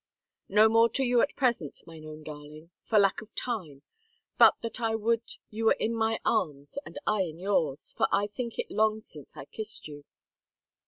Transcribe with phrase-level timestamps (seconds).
[0.49, 3.83] "No more to you at present, mine own darling, for lack of time,
[4.39, 8.25] but that I would you were in my arms and I in yours, for I
[8.25, 10.05] think it long since I kissed you."